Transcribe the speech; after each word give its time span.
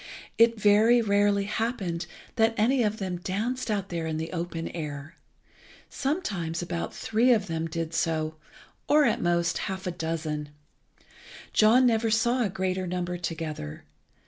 It 0.39 0.59
very 0.59 0.99
rarely 0.99 1.43
happened 1.43 2.07
that 2.35 2.55
any 2.57 2.81
of 2.81 2.97
them 2.97 3.17
danced 3.17 3.69
out 3.69 3.89
there 3.89 4.07
in 4.07 4.17
the 4.17 4.31
open 4.31 4.67
air. 4.69 5.13
Sometimes 5.91 6.59
about 6.63 6.91
three 6.91 7.31
of 7.31 7.45
them 7.45 7.67
did 7.67 7.93
so, 7.93 8.33
or, 8.89 9.05
at 9.05 9.17
the 9.19 9.23
most, 9.23 9.59
half 9.69 9.85
a 9.85 9.91
dozen. 9.91 10.49
John 11.53 11.85
never 11.85 12.09
saw 12.09 12.41
a 12.41 12.49
greater 12.49 12.87
number 12.87 13.19
together. 13.19 13.83